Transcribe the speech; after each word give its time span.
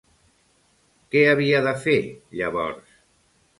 Què 1.11 1.21
havia 1.35 1.61
de 1.69 1.75
fer, 1.85 1.97
llavors? 2.41 2.99